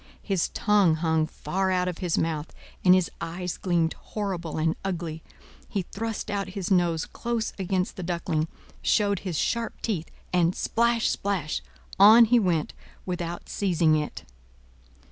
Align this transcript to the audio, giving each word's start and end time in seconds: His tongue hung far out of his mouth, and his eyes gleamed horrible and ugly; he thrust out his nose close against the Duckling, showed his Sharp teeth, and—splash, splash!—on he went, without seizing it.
His 0.23 0.49
tongue 0.49 0.95
hung 0.95 1.27
far 1.27 1.69
out 1.69 1.87
of 1.87 1.99
his 1.99 2.17
mouth, 2.17 2.51
and 2.83 2.95
his 2.95 3.11
eyes 3.21 3.55
gleamed 3.55 3.93
horrible 3.93 4.57
and 4.57 4.75
ugly; 4.83 5.21
he 5.69 5.83
thrust 5.83 6.31
out 6.31 6.47
his 6.57 6.71
nose 6.71 7.05
close 7.05 7.53
against 7.59 7.97
the 7.97 8.01
Duckling, 8.01 8.47
showed 8.81 9.19
his 9.19 9.37
Sharp 9.37 9.79
teeth, 9.83 10.09
and—splash, 10.33 11.07
splash!—on 11.07 12.25
he 12.25 12.39
went, 12.39 12.73
without 13.05 13.47
seizing 13.47 13.95
it. 13.95 14.25